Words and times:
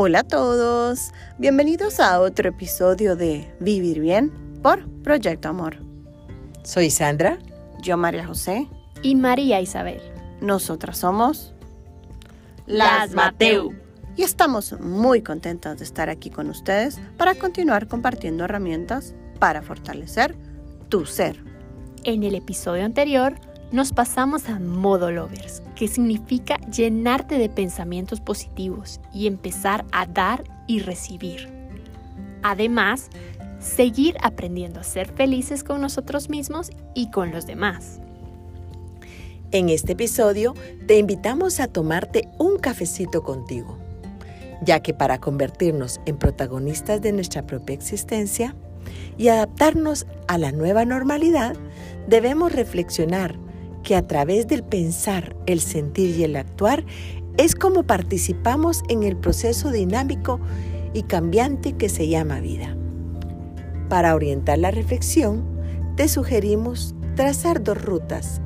Hola 0.00 0.20
a 0.20 0.22
todos, 0.22 1.10
bienvenidos 1.38 1.98
a 1.98 2.20
otro 2.20 2.50
episodio 2.50 3.16
de 3.16 3.52
Vivir 3.58 3.98
Bien 3.98 4.30
por 4.62 4.88
Proyecto 5.02 5.48
Amor. 5.48 5.78
Soy 6.62 6.88
Sandra. 6.88 7.36
Yo 7.82 7.96
María 7.96 8.24
José. 8.24 8.68
Y 9.02 9.16
María 9.16 9.60
Isabel. 9.60 10.00
Nosotras 10.40 10.98
somos 10.98 11.52
Las 12.66 13.10
Mateu. 13.12 13.74
Y 14.14 14.22
estamos 14.22 14.78
muy 14.78 15.20
contentas 15.20 15.78
de 15.78 15.84
estar 15.84 16.08
aquí 16.08 16.30
con 16.30 16.48
ustedes 16.48 17.00
para 17.16 17.34
continuar 17.34 17.88
compartiendo 17.88 18.44
herramientas 18.44 19.16
para 19.40 19.62
fortalecer 19.62 20.36
tu 20.88 21.06
ser. 21.06 21.42
En 22.04 22.22
el 22.22 22.36
episodio 22.36 22.84
anterior 22.84 23.34
nos 23.72 23.92
pasamos 23.92 24.48
a 24.48 24.60
modo 24.60 25.10
lovers, 25.10 25.60
que 25.78 25.86
significa 25.86 26.58
llenarte 26.72 27.38
de 27.38 27.48
pensamientos 27.48 28.20
positivos 28.20 29.00
y 29.14 29.28
empezar 29.28 29.84
a 29.92 30.06
dar 30.06 30.42
y 30.66 30.80
recibir. 30.80 31.48
Además, 32.42 33.10
seguir 33.60 34.16
aprendiendo 34.20 34.80
a 34.80 34.82
ser 34.82 35.06
felices 35.12 35.62
con 35.62 35.80
nosotros 35.80 36.30
mismos 36.30 36.72
y 36.96 37.12
con 37.12 37.30
los 37.30 37.46
demás. 37.46 38.00
En 39.52 39.68
este 39.68 39.92
episodio 39.92 40.54
te 40.88 40.98
invitamos 40.98 41.60
a 41.60 41.68
tomarte 41.68 42.28
un 42.38 42.58
cafecito 42.58 43.22
contigo, 43.22 43.78
ya 44.60 44.80
que 44.80 44.94
para 44.94 45.18
convertirnos 45.18 46.00
en 46.06 46.18
protagonistas 46.18 47.00
de 47.02 47.12
nuestra 47.12 47.46
propia 47.46 47.74
existencia 47.74 48.56
y 49.16 49.28
adaptarnos 49.28 50.08
a 50.26 50.38
la 50.38 50.50
nueva 50.50 50.84
normalidad, 50.84 51.54
debemos 52.08 52.50
reflexionar 52.50 53.38
que 53.82 53.96
a 53.96 54.06
través 54.06 54.46
del 54.46 54.62
pensar, 54.62 55.36
el 55.46 55.60
sentir 55.60 56.16
y 56.16 56.24
el 56.24 56.36
actuar 56.36 56.84
es 57.36 57.54
como 57.54 57.84
participamos 57.84 58.82
en 58.88 59.02
el 59.02 59.16
proceso 59.16 59.70
dinámico 59.70 60.40
y 60.92 61.02
cambiante 61.02 61.74
que 61.74 61.88
se 61.88 62.08
llama 62.08 62.40
vida. 62.40 62.76
Para 63.88 64.14
orientar 64.14 64.58
la 64.58 64.70
reflexión, 64.70 65.44
te 65.96 66.08
sugerimos 66.08 66.94
trazar 67.14 67.62
dos 67.62 67.82
rutas. 67.82 68.40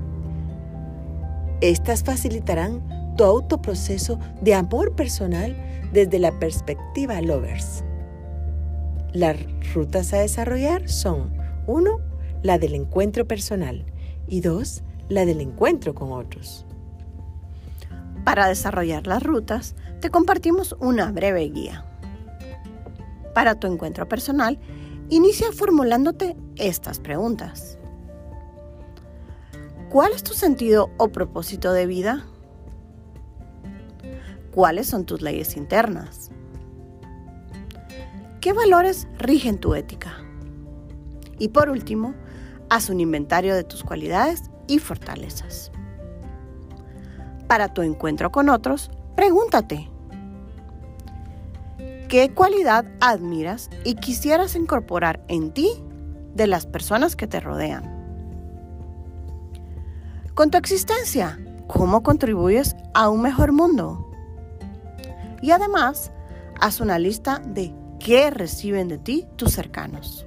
Estas 1.60 2.02
facilitarán 2.04 2.82
tu 3.16 3.24
autoproceso 3.24 4.18
de 4.40 4.54
amor 4.54 4.94
personal 4.94 5.56
desde 5.92 6.18
la 6.18 6.38
perspectiva 6.38 7.20
lovers. 7.20 7.84
Las 9.12 9.36
rutas 9.74 10.12
a 10.12 10.20
desarrollar 10.20 10.88
son 10.88 11.32
1. 11.66 11.98
La 12.42 12.58
del 12.58 12.74
encuentro 12.74 13.26
personal 13.26 13.84
y 14.26 14.40
2 14.40 14.82
la 15.12 15.24
del 15.24 15.40
encuentro 15.40 15.94
con 15.94 16.12
otros. 16.12 16.66
Para 18.24 18.48
desarrollar 18.48 19.06
las 19.06 19.22
rutas, 19.22 19.74
te 20.00 20.10
compartimos 20.10 20.76
una 20.80 21.10
breve 21.12 21.42
guía. 21.50 21.84
Para 23.34 23.54
tu 23.54 23.66
encuentro 23.66 24.08
personal, 24.08 24.58
inicia 25.08 25.52
formulándote 25.52 26.36
estas 26.56 27.00
preguntas. 27.00 27.78
¿Cuál 29.90 30.12
es 30.12 30.22
tu 30.22 30.34
sentido 30.34 30.90
o 30.96 31.08
propósito 31.08 31.72
de 31.72 31.86
vida? 31.86 32.24
¿Cuáles 34.52 34.86
son 34.86 35.04
tus 35.04 35.20
leyes 35.20 35.56
internas? 35.56 36.30
¿Qué 38.40 38.52
valores 38.52 39.06
rigen 39.18 39.58
tu 39.58 39.74
ética? 39.74 40.14
Y 41.38 41.48
por 41.48 41.70
último, 41.70 42.14
haz 42.70 42.88
un 42.88 43.00
inventario 43.00 43.54
de 43.54 43.64
tus 43.64 43.82
cualidades 43.82 44.51
y 44.66 44.78
fortalezas. 44.78 45.70
Para 47.46 47.68
tu 47.72 47.82
encuentro 47.82 48.32
con 48.32 48.48
otros, 48.48 48.90
pregúntate, 49.14 49.88
¿qué 52.08 52.32
cualidad 52.34 52.86
admiras 53.00 53.68
y 53.84 53.96
quisieras 53.96 54.56
incorporar 54.56 55.24
en 55.28 55.52
ti 55.52 55.70
de 56.34 56.46
las 56.46 56.66
personas 56.66 57.16
que 57.16 57.26
te 57.26 57.40
rodean? 57.40 57.92
Con 60.34 60.50
tu 60.50 60.56
existencia, 60.56 61.38
¿cómo 61.66 62.02
contribuyes 62.02 62.74
a 62.94 63.10
un 63.10 63.20
mejor 63.20 63.52
mundo? 63.52 64.10
Y 65.42 65.50
además, 65.50 66.10
haz 66.58 66.80
una 66.80 66.98
lista 66.98 67.42
de 67.44 67.74
qué 67.98 68.30
reciben 68.30 68.88
de 68.88 68.98
ti 68.98 69.26
tus 69.36 69.52
cercanos. 69.52 70.26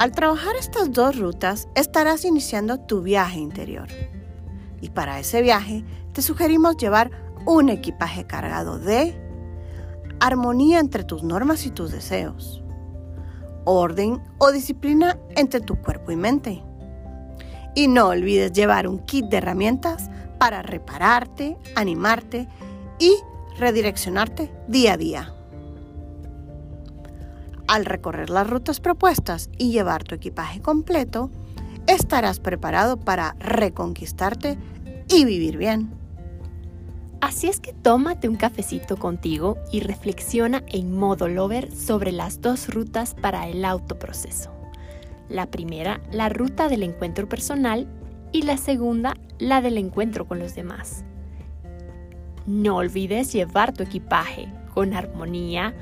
Al 0.00 0.12
trabajar 0.12 0.56
estas 0.56 0.90
dos 0.92 1.18
rutas 1.18 1.68
estarás 1.74 2.24
iniciando 2.24 2.78
tu 2.78 3.02
viaje 3.02 3.38
interior. 3.38 3.86
Y 4.80 4.88
para 4.88 5.20
ese 5.20 5.42
viaje 5.42 5.84
te 6.14 6.22
sugerimos 6.22 6.78
llevar 6.78 7.10
un 7.44 7.68
equipaje 7.68 8.26
cargado 8.26 8.78
de 8.78 9.14
armonía 10.18 10.80
entre 10.80 11.04
tus 11.04 11.22
normas 11.22 11.66
y 11.66 11.70
tus 11.70 11.92
deseos, 11.92 12.64
orden 13.66 14.22
o 14.38 14.50
disciplina 14.52 15.18
entre 15.36 15.60
tu 15.60 15.76
cuerpo 15.76 16.12
y 16.12 16.16
mente. 16.16 16.64
Y 17.74 17.86
no 17.86 18.08
olvides 18.08 18.52
llevar 18.52 18.88
un 18.88 19.00
kit 19.00 19.26
de 19.26 19.36
herramientas 19.36 20.08
para 20.38 20.62
repararte, 20.62 21.58
animarte 21.76 22.48
y 22.98 23.16
redireccionarte 23.58 24.50
día 24.66 24.94
a 24.94 24.96
día. 24.96 25.39
Al 27.70 27.84
recorrer 27.84 28.30
las 28.30 28.50
rutas 28.50 28.80
propuestas 28.80 29.48
y 29.56 29.70
llevar 29.70 30.02
tu 30.02 30.16
equipaje 30.16 30.60
completo, 30.60 31.30
estarás 31.86 32.40
preparado 32.40 32.96
para 32.96 33.36
reconquistarte 33.38 34.58
y 35.08 35.24
vivir 35.24 35.56
bien. 35.56 35.88
Así 37.20 37.46
es 37.46 37.60
que 37.60 37.72
tómate 37.72 38.28
un 38.28 38.34
cafecito 38.34 38.96
contigo 38.96 39.56
y 39.70 39.82
reflexiona 39.82 40.64
en 40.66 40.98
modo 40.98 41.28
lover 41.28 41.70
sobre 41.70 42.10
las 42.10 42.40
dos 42.40 42.74
rutas 42.74 43.14
para 43.14 43.46
el 43.46 43.64
autoproceso. 43.64 44.50
La 45.28 45.46
primera, 45.46 46.00
la 46.10 46.28
ruta 46.28 46.68
del 46.68 46.82
encuentro 46.82 47.28
personal 47.28 47.86
y 48.32 48.42
la 48.42 48.56
segunda, 48.56 49.14
la 49.38 49.60
del 49.60 49.78
encuentro 49.78 50.26
con 50.26 50.40
los 50.40 50.56
demás. 50.56 51.04
No 52.46 52.78
olvides 52.78 53.32
llevar 53.32 53.72
tu 53.72 53.84
equipaje 53.84 54.52
con 54.74 54.92
armonía, 54.92 55.72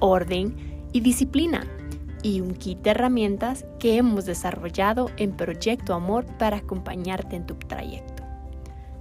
orden 0.00 0.73
y 0.94 1.00
disciplina 1.00 1.66
y 2.22 2.40
un 2.40 2.54
kit 2.54 2.78
de 2.78 2.92
herramientas 2.92 3.66
que 3.78 3.98
hemos 3.98 4.24
desarrollado 4.24 5.10
en 5.18 5.32
Proyecto 5.32 5.92
Amor 5.92 6.24
para 6.38 6.56
acompañarte 6.58 7.34
en 7.36 7.44
tu 7.44 7.56
trayecto. 7.56 8.22